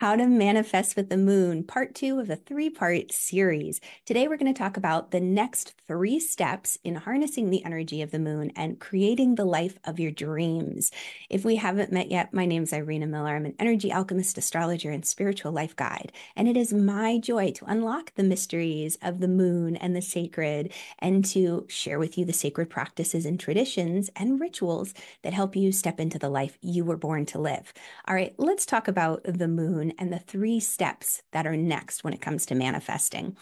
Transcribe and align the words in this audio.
How 0.00 0.14
to 0.14 0.26
Manifest 0.26 0.94
with 0.94 1.08
the 1.08 1.16
Moon, 1.16 1.64
part 1.64 1.94
two 1.94 2.20
of 2.20 2.28
a 2.28 2.36
three 2.36 2.68
part 2.68 3.12
series. 3.12 3.80
Today, 4.04 4.28
we're 4.28 4.36
going 4.36 4.52
to 4.52 4.58
talk 4.58 4.76
about 4.76 5.10
the 5.10 5.20
next 5.20 5.72
three 5.88 6.20
steps 6.20 6.76
in 6.84 6.96
harnessing 6.96 7.48
the 7.48 7.64
energy 7.64 8.02
of 8.02 8.10
the 8.10 8.18
moon 8.18 8.52
and 8.54 8.78
creating 8.78 9.36
the 9.36 9.46
life 9.46 9.78
of 9.84 9.98
your 9.98 10.10
dreams. 10.10 10.90
If 11.30 11.46
we 11.46 11.56
haven't 11.56 11.92
met 11.92 12.10
yet, 12.10 12.34
my 12.34 12.44
name 12.44 12.64
is 12.64 12.74
Irena 12.74 13.06
Miller. 13.06 13.36
I'm 13.36 13.46
an 13.46 13.54
energy 13.58 13.90
alchemist, 13.90 14.36
astrologer, 14.36 14.90
and 14.90 15.06
spiritual 15.06 15.52
life 15.52 15.74
guide. 15.74 16.12
And 16.36 16.46
it 16.46 16.58
is 16.58 16.74
my 16.74 17.16
joy 17.16 17.52
to 17.52 17.64
unlock 17.64 18.14
the 18.16 18.22
mysteries 18.22 18.98
of 19.00 19.20
the 19.20 19.28
moon 19.28 19.76
and 19.76 19.96
the 19.96 20.02
sacred 20.02 20.74
and 20.98 21.24
to 21.26 21.64
share 21.70 21.98
with 21.98 22.18
you 22.18 22.26
the 22.26 22.34
sacred 22.34 22.68
practices 22.68 23.24
and 23.24 23.40
traditions 23.40 24.10
and 24.14 24.40
rituals 24.40 24.92
that 25.22 25.32
help 25.32 25.56
you 25.56 25.72
step 25.72 25.98
into 25.98 26.18
the 26.18 26.28
life 26.28 26.58
you 26.60 26.84
were 26.84 26.98
born 26.98 27.24
to 27.24 27.38
live. 27.38 27.72
All 28.06 28.14
right, 28.14 28.34
let's 28.36 28.66
talk 28.66 28.88
about 28.88 29.22
the 29.24 29.48
moon 29.48 29.85
and 29.98 30.12
the 30.12 30.18
three 30.18 30.60
steps 30.60 31.22
that 31.32 31.46
are 31.46 31.56
next 31.56 32.04
when 32.04 32.12
it 32.12 32.20
comes 32.20 32.46
to 32.46 32.54
manifesting. 32.54 33.36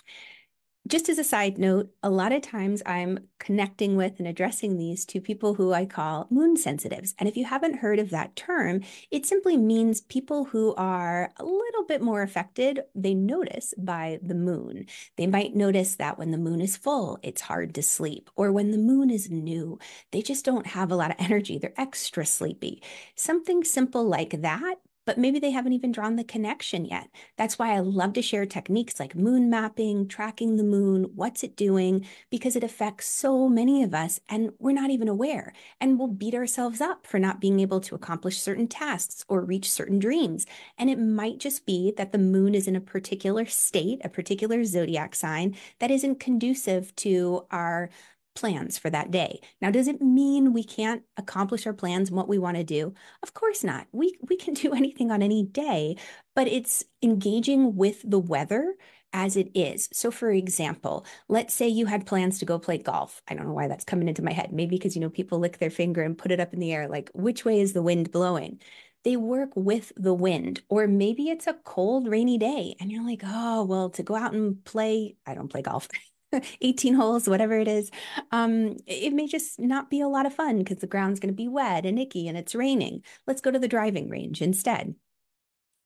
Just 0.87 1.09
as 1.09 1.19
a 1.19 1.25
side 1.25 1.57
note, 1.57 1.89
a 2.03 2.11
lot 2.11 2.31
of 2.31 2.43
times 2.43 2.83
I'm 2.85 3.21
connecting 3.39 3.97
with 3.97 4.19
and 4.19 4.29
addressing 4.29 4.77
these 4.77 5.07
to 5.07 5.21
people 5.21 5.55
who 5.55 5.73
I 5.73 5.87
call 5.87 6.27
moon 6.29 6.59
sensitives. 6.59 7.15
And 7.19 7.27
if 7.27 7.39
you 7.39 7.47
haven't 7.47 7.79
heard 7.79 7.99
of 7.99 8.11
that 8.11 8.37
term, 8.37 8.83
it 9.11 9.25
simply 9.25 9.57
means 9.57 10.03
people 10.03 10.45
who 10.45 10.75
are 10.75 11.33
a 11.39 11.45
little 11.45 11.85
bit 11.89 12.03
more 12.03 12.21
affected. 12.21 12.83
They 12.95 13.15
notice 13.15 13.73
by 13.79 14.19
the 14.23 14.35
moon. 14.35 14.85
They 15.17 15.27
might 15.27 15.57
notice 15.57 15.95
that 15.95 16.19
when 16.19 16.33
the 16.33 16.39
moon 16.39 16.61
is 16.61 16.77
full, 16.77 17.19
it's 17.23 17.41
hard 17.41 17.75
to 17.77 17.83
sleep, 17.83 18.29
or 18.37 18.53
when 18.53 18.71
the 18.71 18.77
moon 18.77 19.09
is 19.09 19.31
new, 19.31 19.79
they 20.13 20.21
just 20.21 20.45
don't 20.45 20.67
have 20.67 20.93
a 20.93 20.97
lot 20.97 21.13
of 21.13 21.17
energy. 21.19 21.57
They're 21.57 21.73
extra 21.79 22.27
sleepy. 22.27 22.83
Something 23.15 23.65
simple 23.65 24.05
like 24.05 24.43
that 24.43 24.75
but 25.05 25.19
maybe 25.19 25.39
they 25.39 25.51
haven't 25.51 25.73
even 25.73 25.93
drawn 25.93 26.17
the 26.17 26.25
connection 26.25 26.85
yet. 26.85 27.09
That's 27.37 27.59
why 27.59 27.75
I 27.75 27.81
love 27.81 28.13
to 28.15 28.23
share 28.23 28.47
techniques 28.47 28.99
like 28.99 29.15
moon 29.15 29.51
mapping, 29.51 30.09
tracking 30.09 30.57
the 30.57 30.65
moon, 30.65 31.13
what's 31.15 31.43
it 31.45 31.57
doing, 31.57 32.07
because 32.31 32.57
it 32.57 32.65
affects 32.65 33.07
so 33.07 33.49
many 33.49 33.83
of 33.83 33.95
us 33.95 34.21
and 34.29 34.51
we're 34.59 34.73
not 34.73 34.91
even 34.91 35.09
aware. 35.09 35.53
And 35.81 35.99
we'll 35.99 36.09
beat 36.09 36.35
ourselves 36.35 36.81
up 36.81 37.07
for 37.07 37.19
not 37.19 37.41
being 37.41 37.61
able 37.61 37.81
to 37.81 37.95
accomplish 37.95 38.39
certain 38.39 38.69
tasks 38.69 39.25
or 39.29 39.45
reach 39.45 39.71
certain 39.71 39.99
dreams. 39.99 40.47
And 40.79 40.91
it 40.91 40.99
might 40.99 41.39
just 41.39 41.67
be 41.67 41.93
that 41.97 42.13
the 42.13 42.19
moon 42.19 42.55
is 42.55 42.67
in 42.69 42.77
a 42.77 42.81
particular 42.81 43.47
state, 43.47 44.01
a 44.05 44.09
particular 44.09 44.65
zodiac 44.65 45.15
sign 45.15 45.57
that 45.79 45.91
isn't 45.91 46.21
conducive 46.21 46.95
to 46.97 47.47
our 47.51 47.91
plans 48.35 48.79
for 48.79 48.91
that 48.91 49.11
day. 49.11 49.41
Now, 49.61 49.71
does 49.71 49.89
it 49.89 50.01
mean 50.03 50.53
we 50.53 50.65
can't 50.65 51.03
accomplish 51.17 51.67
our 51.67 51.73
plans 51.73 52.09
and 52.09 52.17
what 52.17 52.29
we 52.29 52.39
want 52.39 52.57
to 52.57 52.65
do? 52.65 52.95
Of 53.23 53.35
course 53.35 53.63
not. 53.65 53.87
We 53.93 54.17
we 54.29 54.37
can 54.37 54.55
do 54.55 54.73
anything 54.75 55.11
on 55.11 55.23
any 55.23 55.45
day, 55.45 55.97
but 56.35 56.49
it's 56.49 56.85
engaging 57.03 57.77
with 57.77 58.03
the 58.09 58.19
weather 58.19 58.75
as 59.13 59.37
it 59.37 59.51
is. 59.55 59.89
So 59.93 60.11
for 60.11 60.31
example, 60.31 61.07
let's 61.29 61.55
say 61.55 61.69
you 61.69 61.87
had 61.87 62.07
plans 62.07 62.39
to 62.41 62.45
go 62.45 62.59
play 62.59 62.79
golf. 62.79 63.23
I 63.29 63.35
don't 63.35 63.47
know 63.47 63.53
why 63.53 63.69
that's 63.69 63.85
coming 63.85 64.09
into 64.09 64.23
my 64.25 64.33
head. 64.33 64.53
Maybe 64.53 64.77
because 64.77 64.97
you 64.97 65.01
know 65.01 65.11
people 65.11 65.39
lick 65.39 65.59
their 65.59 65.71
finger 65.71 66.03
and 66.03 66.19
put 66.19 66.33
it 66.33 66.41
up 66.41 66.53
in 66.53 66.61
the 66.61 66.73
air 66.73 66.89
like 66.89 67.11
which 67.15 67.45
way 67.45 67.61
is 67.61 67.73
the 67.73 67.83
wind 67.83 68.11
blowing? 68.11 68.61
They 69.05 69.17
work 69.17 69.51
with 69.55 69.93
the 69.97 70.15
wind, 70.15 70.63
or 70.71 70.87
maybe 70.87 71.29
it's 71.29 71.47
a 71.47 71.55
cold, 71.65 72.09
rainy 72.09 72.39
day, 72.39 72.75
and 72.81 72.91
you're 72.91 73.05
like, 73.05 73.21
oh, 73.23 73.65
well, 73.65 73.91
to 73.91 74.03
go 74.03 74.15
out 74.17 74.33
and 74.33 74.65
play, 74.65 75.17
I 75.27 75.35
don't 75.35 75.49
play 75.49 75.61
golf. 75.63 75.89
18 76.61 76.95
holes, 76.95 77.29
whatever 77.29 77.59
it 77.59 77.69
is, 77.69 77.91
um, 78.31 78.77
it 78.87 79.13
may 79.13 79.27
just 79.27 79.59
not 79.59 79.91
be 79.91 80.01
a 80.01 80.09
lot 80.09 80.27
of 80.27 80.35
fun 80.35 80.59
because 80.59 80.79
the 80.79 80.87
ground's 80.87 81.21
going 81.21 81.33
to 81.33 81.37
be 81.37 81.49
wet 81.49 81.87
and 81.87 81.99
icky 81.99 82.29
and 82.29 82.37
it's 82.39 82.55
raining. 82.55 83.03
Let's 83.27 83.41
go 83.41 83.51
to 83.51 83.59
the 83.59 83.69
driving 83.69 84.09
range 84.09 84.43
instead. 84.43 84.95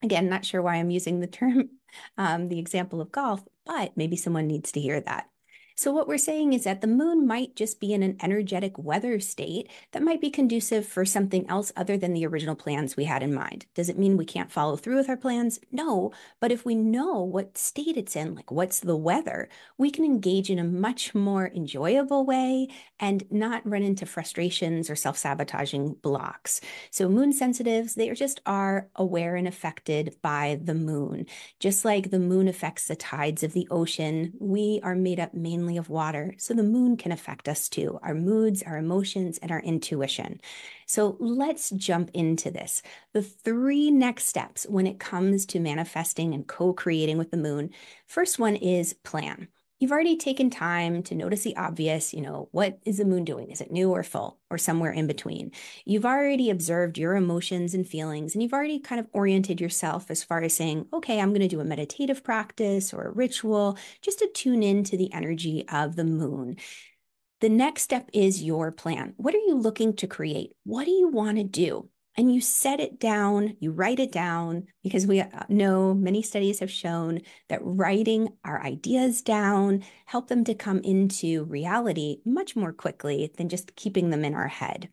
Again, 0.01 0.29
not 0.29 0.45
sure 0.45 0.61
why 0.61 0.75
I'm 0.75 0.91
using 0.91 1.19
the 1.19 1.27
term, 1.27 1.69
um, 2.17 2.49
the 2.49 2.59
example 2.59 3.01
of 3.01 3.11
golf, 3.11 3.43
but 3.65 3.95
maybe 3.97 4.15
someone 4.15 4.47
needs 4.47 4.71
to 4.73 4.79
hear 4.79 5.01
that. 5.01 5.29
So, 5.79 5.93
what 5.93 6.09
we're 6.09 6.17
saying 6.17 6.51
is 6.51 6.65
that 6.65 6.81
the 6.81 6.87
moon 6.87 7.25
might 7.25 7.55
just 7.55 7.79
be 7.79 7.93
in 7.93 8.03
an 8.03 8.17
energetic 8.21 8.77
weather 8.77 9.17
state 9.21 9.71
that 9.93 10.03
might 10.03 10.19
be 10.19 10.29
conducive 10.29 10.85
for 10.85 11.05
something 11.05 11.49
else 11.49 11.71
other 11.77 11.95
than 11.95 12.11
the 12.11 12.25
original 12.25 12.53
plans 12.55 12.97
we 12.97 13.05
had 13.05 13.23
in 13.23 13.33
mind. 13.33 13.65
Does 13.75 13.87
it 13.87 13.97
mean 13.97 14.17
we 14.17 14.25
can't 14.25 14.51
follow 14.51 14.75
through 14.75 14.97
with 14.97 15.07
our 15.07 15.15
plans? 15.15 15.57
No. 15.71 16.11
But 16.41 16.51
if 16.51 16.65
we 16.65 16.75
know 16.75 17.21
what 17.21 17.57
state 17.57 17.95
it's 17.95 18.17
in, 18.17 18.35
like 18.35 18.51
what's 18.51 18.81
the 18.81 18.97
weather, 18.97 19.47
we 19.77 19.89
can 19.89 20.03
engage 20.03 20.49
in 20.49 20.59
a 20.59 20.65
much 20.65 21.15
more 21.15 21.49
enjoyable 21.55 22.25
way 22.25 22.67
and 22.99 23.23
not 23.31 23.65
run 23.65 23.81
into 23.81 24.05
frustrations 24.05 24.89
or 24.89 24.97
self 24.97 25.17
sabotaging 25.17 25.93
blocks. 26.01 26.59
So, 26.91 27.07
moon 27.07 27.31
sensitives, 27.31 27.95
they 27.95 28.13
just 28.13 28.41
are 28.45 28.89
aware 28.97 29.37
and 29.37 29.47
affected 29.47 30.17
by 30.21 30.59
the 30.61 30.75
moon. 30.75 31.25
Just 31.57 31.85
like 31.85 32.11
the 32.11 32.19
moon 32.19 32.49
affects 32.49 32.89
the 32.89 32.97
tides 32.97 33.43
of 33.43 33.53
the 33.53 33.65
ocean, 33.71 34.33
we 34.41 34.81
are 34.83 34.93
made 34.93 35.21
up 35.21 35.33
mainly 35.33 35.68
of 35.77 35.89
water. 35.89 36.35
So 36.37 36.53
the 36.53 36.63
moon 36.63 36.97
can 36.97 37.11
affect 37.11 37.47
us 37.47 37.69
too, 37.69 37.99
our 38.03 38.13
moods, 38.13 38.63
our 38.63 38.77
emotions, 38.77 39.37
and 39.39 39.51
our 39.51 39.61
intuition. 39.61 40.41
So 40.85 41.17
let's 41.19 41.69
jump 41.71 42.11
into 42.13 42.51
this. 42.51 42.81
The 43.13 43.21
three 43.21 43.91
next 43.91 44.25
steps 44.25 44.65
when 44.69 44.87
it 44.87 44.99
comes 44.99 45.45
to 45.47 45.59
manifesting 45.59 46.33
and 46.33 46.47
co 46.47 46.73
creating 46.73 47.17
with 47.17 47.31
the 47.31 47.37
moon 47.37 47.71
first 48.07 48.39
one 48.39 48.55
is 48.55 48.93
plan. 48.93 49.47
You've 49.79 49.93
already 49.93 50.17
taken 50.17 50.49
time 50.49 51.03
to 51.03 51.15
notice 51.15 51.43
the 51.43 51.55
obvious, 51.55 52.13
you 52.13 52.19
know, 52.19 52.49
what 52.51 52.79
is 52.85 52.97
the 52.97 53.05
moon 53.05 53.23
doing? 53.23 53.49
Is 53.49 53.61
it 53.61 53.71
new 53.71 53.91
or 53.91 54.03
full 54.03 54.37
or 54.49 54.57
somewhere 54.57 54.91
in 54.91 55.07
between? 55.07 55.53
You've 55.85 56.05
already 56.05 56.49
observed 56.49 56.97
your 56.97 57.15
emotions 57.15 57.73
and 57.73 57.87
feelings, 57.87 58.35
and 58.35 58.43
you've 58.43 58.51
already 58.51 58.79
kind 58.79 58.99
of 58.99 59.07
oriented 59.13 59.61
yourself 59.61 60.11
as 60.11 60.21
far 60.21 60.41
as 60.41 60.53
saying, 60.53 60.87
okay, 60.91 61.21
I'm 61.21 61.29
going 61.29 61.39
to 61.39 61.47
do 61.47 61.61
a 61.61 61.65
meditative 61.65 62.25
practice 62.25 62.93
or 62.93 63.03
a 63.03 63.11
ritual 63.11 63.77
just 64.01 64.19
to 64.19 64.27
tune 64.27 64.63
into 64.63 64.97
the 64.97 65.13
energy 65.13 65.63
of 65.69 65.95
the 65.95 66.03
moon. 66.03 66.57
The 67.39 67.47
next 67.47 67.83
step 67.83 68.09
is 68.11 68.43
your 68.43 68.73
plan. 68.73 69.13
What 69.15 69.33
are 69.33 69.37
you 69.37 69.55
looking 69.55 69.93
to 69.95 70.07
create? 70.07 70.57
What 70.65 70.83
do 70.83 70.91
you 70.91 71.07
want 71.07 71.37
to 71.37 71.45
do? 71.45 71.87
And 72.19 72.33
you 72.33 72.41
set 72.41 72.81
it 72.81 72.99
down, 72.99 73.55
you 73.61 73.71
write 73.71 73.97
it 73.97 74.11
down, 74.11 74.67
because 74.83 75.07
we 75.07 75.21
uh, 75.21 75.27
know 75.47 75.93
many 75.93 76.21
studies 76.21 76.59
have 76.59 76.69
shown 76.69 77.21
that 77.47 77.61
writing 77.63 78.27
our 78.43 78.61
ideas 78.61 79.21
down 79.21 79.85
help 80.05 80.27
them 80.27 80.43
to 80.43 80.53
come 80.53 80.79
into 80.79 81.45
reality 81.45 82.17
much 82.25 82.57
more 82.57 82.73
quickly 82.73 83.31
than 83.37 83.47
just 83.47 83.73
keeping 83.77 84.09
them 84.09 84.25
in 84.25 84.35
our 84.35 84.49
head. 84.49 84.89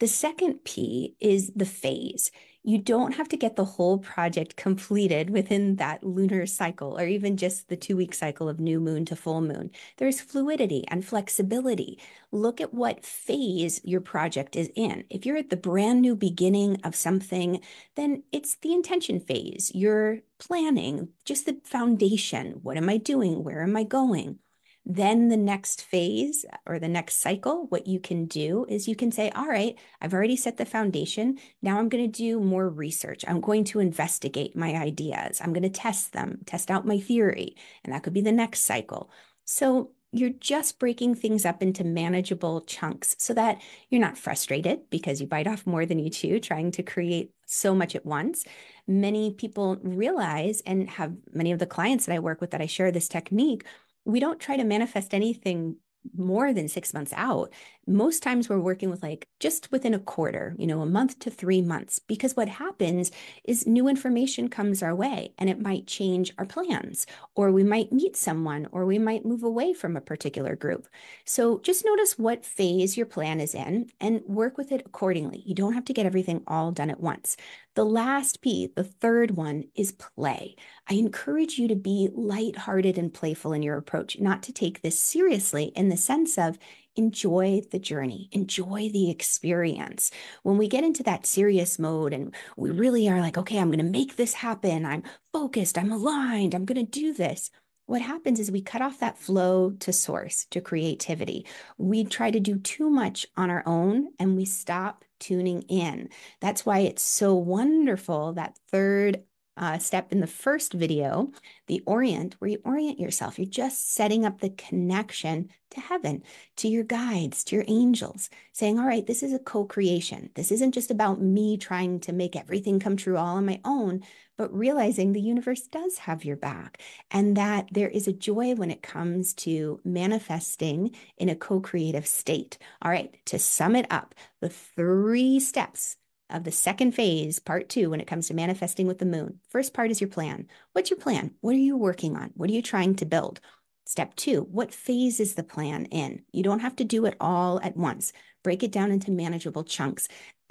The 0.00 0.08
second 0.08 0.64
P 0.64 1.14
is 1.20 1.52
the 1.54 1.66
phase 1.66 2.30
you 2.62 2.76
don't 2.76 3.14
have 3.14 3.28
to 3.28 3.38
get 3.38 3.56
the 3.56 3.64
whole 3.64 3.98
project 3.98 4.56
completed 4.56 5.30
within 5.30 5.76
that 5.76 6.04
lunar 6.04 6.44
cycle 6.44 6.98
or 6.98 7.06
even 7.06 7.36
just 7.36 7.68
the 7.68 7.76
two 7.76 7.96
week 7.96 8.12
cycle 8.12 8.48
of 8.50 8.60
new 8.60 8.78
moon 8.78 9.06
to 9.06 9.16
full 9.16 9.40
moon. 9.40 9.70
There's 9.96 10.20
fluidity 10.20 10.84
and 10.88 11.04
flexibility. 11.04 11.98
Look 12.32 12.60
at 12.60 12.74
what 12.74 13.04
phase 13.04 13.80
your 13.82 14.02
project 14.02 14.56
is 14.56 14.70
in. 14.74 15.04
If 15.08 15.24
you're 15.24 15.38
at 15.38 15.48
the 15.48 15.56
brand 15.56 16.02
new 16.02 16.14
beginning 16.14 16.80
of 16.84 16.94
something, 16.94 17.60
then 17.94 18.24
it's 18.30 18.56
the 18.56 18.74
intention 18.74 19.20
phase. 19.20 19.72
You're 19.74 20.18
planning 20.38 21.08
just 21.24 21.46
the 21.46 21.60
foundation. 21.64 22.60
What 22.62 22.76
am 22.76 22.90
I 22.90 22.98
doing? 22.98 23.42
Where 23.42 23.62
am 23.62 23.76
I 23.76 23.84
going? 23.84 24.38
Then 24.86 25.28
the 25.28 25.36
next 25.36 25.82
phase 25.82 26.44
or 26.66 26.78
the 26.78 26.88
next 26.88 27.16
cycle, 27.18 27.66
what 27.68 27.86
you 27.86 28.00
can 28.00 28.24
do 28.24 28.66
is 28.68 28.88
you 28.88 28.96
can 28.96 29.12
say, 29.12 29.30
all 29.30 29.46
right, 29.46 29.76
I've 30.00 30.14
already 30.14 30.36
set 30.36 30.56
the 30.56 30.64
foundation. 30.64 31.38
Now 31.62 31.78
I'm 31.78 31.88
going 31.88 32.10
to 32.10 32.18
do 32.18 32.40
more 32.40 32.68
research. 32.68 33.24
I'm 33.28 33.40
going 33.40 33.64
to 33.64 33.80
investigate 33.80 34.56
my 34.56 34.74
ideas. 34.74 35.40
I'm 35.40 35.52
going 35.52 35.62
to 35.62 35.68
test 35.68 36.12
them, 36.12 36.38
test 36.46 36.70
out 36.70 36.86
my 36.86 36.98
theory. 36.98 37.56
And 37.84 37.92
that 37.92 38.02
could 38.02 38.14
be 38.14 38.22
the 38.22 38.32
next 38.32 38.60
cycle. 38.60 39.10
So 39.44 39.90
you're 40.12 40.30
just 40.30 40.78
breaking 40.78 41.14
things 41.14 41.44
up 41.44 41.62
into 41.62 41.84
manageable 41.84 42.62
chunks 42.62 43.14
so 43.18 43.32
that 43.34 43.60
you're 43.90 44.00
not 44.00 44.18
frustrated 44.18 44.90
because 44.90 45.20
you 45.20 45.26
bite 45.26 45.46
off 45.46 45.66
more 45.66 45.86
than 45.86 46.00
you 46.00 46.10
chew 46.10 46.40
trying 46.40 46.72
to 46.72 46.82
create 46.82 47.30
so 47.46 47.74
much 47.74 47.94
at 47.94 48.04
once. 48.04 48.44
Many 48.88 49.34
people 49.34 49.76
realize 49.82 50.62
and 50.66 50.90
have 50.90 51.14
many 51.32 51.52
of 51.52 51.60
the 51.60 51.66
clients 51.66 52.06
that 52.06 52.14
I 52.14 52.18
work 52.18 52.40
with 52.40 52.50
that 52.50 52.60
I 52.60 52.66
share 52.66 52.90
this 52.90 53.08
technique 53.08 53.64
we 54.04 54.20
don't 54.20 54.40
try 54.40 54.56
to 54.56 54.64
manifest 54.64 55.14
anything 55.14 55.76
more 56.16 56.52
than 56.52 56.68
six 56.68 56.94
months 56.94 57.12
out. 57.16 57.52
Most 57.86 58.22
times 58.22 58.48
we're 58.48 58.60
working 58.60 58.88
with 58.88 59.02
like 59.02 59.26
just 59.40 59.70
within 59.72 59.94
a 59.94 59.98
quarter, 59.98 60.54
you 60.58 60.66
know, 60.66 60.80
a 60.80 60.86
month 60.86 61.18
to 61.20 61.30
three 61.30 61.60
months, 61.60 61.98
because 61.98 62.36
what 62.36 62.48
happens 62.48 63.10
is 63.44 63.66
new 63.66 63.88
information 63.88 64.48
comes 64.48 64.82
our 64.82 64.94
way 64.94 65.34
and 65.38 65.50
it 65.50 65.60
might 65.60 65.86
change 65.86 66.32
our 66.38 66.46
plans, 66.46 67.06
or 67.34 67.50
we 67.50 67.64
might 67.64 67.92
meet 67.92 68.16
someone, 68.16 68.68
or 68.70 68.86
we 68.86 68.98
might 68.98 69.26
move 69.26 69.42
away 69.42 69.72
from 69.72 69.96
a 69.96 70.00
particular 70.00 70.54
group. 70.56 70.86
So 71.24 71.58
just 71.60 71.84
notice 71.84 72.18
what 72.18 72.44
phase 72.44 72.96
your 72.96 73.06
plan 73.06 73.40
is 73.40 73.54
in 73.54 73.90
and 74.00 74.22
work 74.26 74.56
with 74.56 74.72
it 74.72 74.82
accordingly. 74.86 75.42
You 75.44 75.54
don't 75.54 75.74
have 75.74 75.84
to 75.86 75.92
get 75.92 76.06
everything 76.06 76.42
all 76.46 76.72
done 76.72 76.90
at 76.90 77.00
once. 77.00 77.36
The 77.76 77.84
last 77.84 78.40
P, 78.40 78.72
the 78.74 78.84
third 78.84 79.32
one, 79.32 79.64
is 79.76 79.92
play. 79.92 80.56
I 80.88 80.94
encourage 80.94 81.56
you 81.56 81.68
to 81.68 81.76
be 81.76 82.08
lighthearted 82.12 82.98
and 82.98 83.14
playful 83.14 83.52
in 83.52 83.62
your 83.62 83.76
approach, 83.76 84.18
not 84.18 84.42
to 84.44 84.52
take 84.52 84.82
this 84.82 84.98
seriously 84.98 85.72
in 85.76 85.88
the 85.90 85.96
sense 85.96 86.38
of 86.38 86.58
enjoy 86.96 87.62
the 87.70 87.78
journey, 87.78 88.28
enjoy 88.32 88.88
the 88.92 89.10
experience. 89.10 90.10
When 90.42 90.58
we 90.58 90.68
get 90.68 90.84
into 90.84 91.02
that 91.04 91.26
serious 91.26 91.78
mode 91.78 92.12
and 92.12 92.34
we 92.56 92.70
really 92.70 93.08
are 93.08 93.20
like, 93.20 93.38
okay, 93.38 93.58
I'm 93.58 93.68
going 93.68 93.78
to 93.78 93.84
make 93.84 94.16
this 94.16 94.34
happen, 94.34 94.84
I'm 94.84 95.02
focused, 95.32 95.78
I'm 95.78 95.92
aligned, 95.92 96.54
I'm 96.54 96.64
going 96.64 96.84
to 96.84 96.90
do 96.90 97.12
this 97.12 97.50
what 97.90 98.02
happens 98.02 98.38
is 98.38 98.52
we 98.52 98.62
cut 98.62 98.82
off 98.82 99.00
that 99.00 99.18
flow 99.18 99.72
to 99.80 99.92
source, 99.92 100.46
to 100.52 100.60
creativity. 100.60 101.44
We 101.76 102.04
try 102.04 102.30
to 102.30 102.38
do 102.38 102.56
too 102.56 102.88
much 102.88 103.26
on 103.36 103.50
our 103.50 103.64
own 103.66 104.10
and 104.20 104.36
we 104.36 104.44
stop 104.44 105.04
tuning 105.18 105.62
in. 105.62 106.08
That's 106.40 106.64
why 106.64 106.78
it's 106.78 107.02
so 107.02 107.34
wonderful 107.34 108.34
that 108.34 108.56
third 108.68 109.24
uh, 109.60 109.78
step 109.78 110.10
in 110.10 110.20
the 110.20 110.26
first 110.26 110.72
video, 110.72 111.30
the 111.66 111.82
orient, 111.84 112.34
where 112.38 112.50
you 112.50 112.58
orient 112.64 112.98
yourself. 112.98 113.38
You're 113.38 113.46
just 113.46 113.92
setting 113.92 114.24
up 114.24 114.40
the 114.40 114.48
connection 114.48 115.50
to 115.72 115.80
heaven, 115.80 116.22
to 116.56 116.66
your 116.66 116.82
guides, 116.82 117.44
to 117.44 117.56
your 117.56 117.66
angels, 117.68 118.30
saying, 118.52 118.78
All 118.78 118.86
right, 118.86 119.06
this 119.06 119.22
is 119.22 119.34
a 119.34 119.38
co 119.38 119.66
creation. 119.66 120.30
This 120.34 120.50
isn't 120.50 120.72
just 120.72 120.90
about 120.90 121.20
me 121.20 121.58
trying 121.58 122.00
to 122.00 122.12
make 122.12 122.36
everything 122.36 122.80
come 122.80 122.96
true 122.96 123.18
all 123.18 123.36
on 123.36 123.44
my 123.44 123.60
own, 123.64 124.00
but 124.38 124.52
realizing 124.52 125.12
the 125.12 125.20
universe 125.20 125.62
does 125.66 125.98
have 125.98 126.24
your 126.24 126.36
back 126.36 126.80
and 127.10 127.36
that 127.36 127.68
there 127.70 127.90
is 127.90 128.08
a 128.08 128.12
joy 128.14 128.54
when 128.54 128.70
it 128.70 128.82
comes 128.82 129.34
to 129.34 129.78
manifesting 129.84 130.96
in 131.18 131.28
a 131.28 131.36
co 131.36 131.60
creative 131.60 132.06
state. 132.06 132.56
All 132.80 132.90
right, 132.90 133.14
to 133.26 133.38
sum 133.38 133.76
it 133.76 133.86
up, 133.90 134.14
the 134.40 134.48
three 134.48 135.38
steps 135.38 135.98
of 136.32 136.44
the 136.44 136.52
second 136.52 136.92
phase, 136.92 137.38
part 137.38 137.68
two, 137.68 137.90
when 137.90 138.00
it 138.00 138.06
comes 138.06 138.28
to 138.28 138.34
manifesting 138.34 138.86
with 138.86 138.98
the 138.98 139.06
moon. 139.06 139.40
First 139.48 139.74
part 139.74 139.90
is 139.90 140.00
your 140.00 140.10
plan. 140.10 140.46
What's 140.72 140.90
your 140.90 140.98
plan? 140.98 141.32
What 141.40 141.54
are 141.54 141.58
you 141.58 141.76
working 141.76 142.16
on? 142.16 142.30
What 142.34 142.50
are 142.50 142.52
you 142.52 142.62
trying 142.62 142.96
to 142.96 143.06
build? 143.06 143.40
Step 143.86 144.14
two, 144.14 144.42
what 144.42 144.72
phase 144.72 145.18
is 145.18 145.34
the 145.34 145.42
plan 145.42 145.86
in? 145.86 146.22
You 146.32 146.42
don't 146.42 146.60
have 146.60 146.76
to 146.76 146.84
do 146.84 147.06
it 147.06 147.16
all 147.18 147.60
at 147.60 147.76
once. 147.76 148.12
Break 148.44 148.62
it 148.62 148.70
down 148.70 148.92
into 148.92 149.10
manageable 149.10 149.64
chunks. 149.64 150.06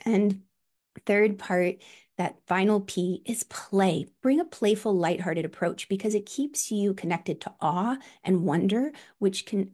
And 0.06 0.42
third 1.06 1.40
part, 1.40 1.76
that 2.18 2.36
final 2.48 2.82
P 2.82 3.22
is 3.26 3.44
play. 3.44 4.08
Bring 4.22 4.42
a 4.42 4.46
playful, 4.46 4.94
lighthearted 4.94 5.46
approach 5.46 5.88
because 5.88 6.16
it 6.16 6.26
keeps 6.26 6.70
you 6.70 6.94
connected 6.94 7.40
to 7.42 7.54
awe 7.62 7.98
and 8.26 8.44
wonder, 8.44 8.92
which 9.20 9.46
can 9.46 9.72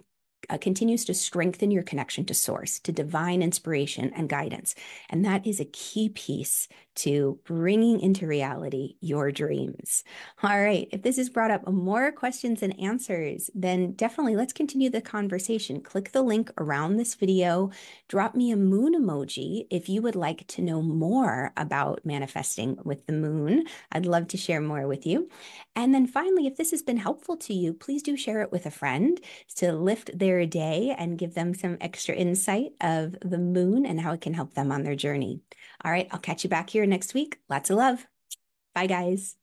uh, 0.49 0.57
continues 0.57 1.05
to 1.05 1.13
strengthen 1.13 1.71
your 1.71 1.83
connection 1.83 2.25
to 2.25 2.33
source, 2.33 2.79
to 2.79 2.91
divine 2.91 3.41
inspiration 3.41 4.11
and 4.15 4.29
guidance. 4.29 4.75
And 5.09 5.23
that 5.25 5.45
is 5.45 5.59
a 5.59 5.65
key 5.65 6.09
piece 6.09 6.67
to 6.95 7.39
bringing 7.45 7.99
into 7.99 8.25
reality 8.25 8.95
your 9.01 9.31
dreams. 9.31 10.03
All 10.41 10.61
right. 10.61 10.87
If 10.91 11.01
this 11.01 11.17
has 11.17 11.29
brought 11.29 11.51
up 11.51 11.67
more 11.67 12.11
questions 12.11 12.63
and 12.63 12.79
answers, 12.79 13.49
then 13.53 13.91
definitely 13.93 14.35
let's 14.35 14.53
continue 14.53 14.89
the 14.89 15.01
conversation. 15.01 15.81
Click 15.81 16.11
the 16.11 16.21
link 16.21 16.51
around 16.57 16.95
this 16.95 17.15
video. 17.15 17.71
Drop 18.07 18.35
me 18.35 18.51
a 18.51 18.57
moon 18.57 18.95
emoji 18.95 19.67
if 19.69 19.89
you 19.89 20.01
would 20.01 20.15
like 20.15 20.47
to 20.47 20.61
know 20.61 20.81
more 20.81 21.51
about 21.57 22.05
manifesting 22.05 22.77
with 22.83 23.05
the 23.07 23.13
moon. 23.13 23.65
I'd 23.91 24.05
love 24.05 24.27
to 24.29 24.37
share 24.37 24.61
more 24.61 24.87
with 24.87 25.05
you. 25.05 25.29
And 25.75 25.93
then 25.93 26.07
finally, 26.07 26.47
if 26.47 26.55
this 26.55 26.71
has 26.71 26.81
been 26.81 26.97
helpful 26.97 27.35
to 27.37 27.53
you, 27.53 27.73
please 27.73 28.01
do 28.01 28.15
share 28.15 28.41
it 28.41 28.51
with 28.51 28.65
a 28.65 28.71
friend 28.71 29.19
to 29.57 29.73
lift 29.73 30.17
their 30.35 30.45
day 30.45 30.93
and 30.97 31.17
give 31.17 31.33
them 31.33 31.53
some 31.53 31.77
extra 31.79 32.13
insight 32.15 32.71
of 32.81 33.15
the 33.21 33.37
moon 33.37 33.85
and 33.85 33.99
how 33.99 34.11
it 34.11 34.21
can 34.21 34.33
help 34.33 34.53
them 34.53 34.71
on 34.71 34.83
their 34.83 34.95
journey. 34.95 35.41
All 35.83 35.91
right. 35.91 36.07
I'll 36.11 36.19
catch 36.19 36.43
you 36.43 36.49
back 36.49 36.69
here 36.69 36.85
next 36.85 37.13
week. 37.13 37.39
Lots 37.49 37.69
of 37.69 37.77
love. 37.77 38.05
Bye, 38.73 38.87
guys. 38.87 39.35